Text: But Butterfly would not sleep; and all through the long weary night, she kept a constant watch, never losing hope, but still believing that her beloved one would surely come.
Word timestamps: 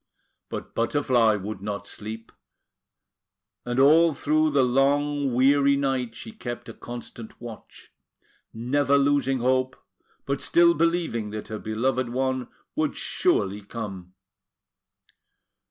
But 0.49 0.73
Butterfly 0.73 1.35
would 1.35 1.61
not 1.61 1.85
sleep; 1.85 2.31
and 3.65 3.79
all 3.79 4.15
through 4.15 4.49
the 4.49 4.63
long 4.63 5.31
weary 5.31 5.75
night, 5.75 6.15
she 6.15 6.31
kept 6.31 6.67
a 6.67 6.73
constant 6.73 7.39
watch, 7.39 7.91
never 8.51 8.97
losing 8.97 9.41
hope, 9.41 9.75
but 10.25 10.41
still 10.41 10.73
believing 10.73 11.29
that 11.29 11.49
her 11.49 11.59
beloved 11.59 12.09
one 12.09 12.47
would 12.75 12.97
surely 12.97 13.61
come. 13.61 14.15